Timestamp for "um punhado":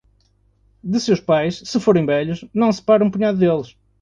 3.03-3.37